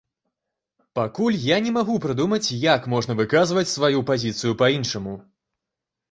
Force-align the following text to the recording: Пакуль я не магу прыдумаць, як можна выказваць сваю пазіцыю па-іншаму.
Пакуль 0.99 1.35
я 1.41 1.57
не 1.65 1.73
магу 1.75 1.97
прыдумаць, 2.05 2.55
як 2.61 2.87
можна 2.93 3.15
выказваць 3.19 3.65
сваю 3.73 3.99
пазіцыю 4.11 4.55
па-іншаму. 4.63 5.13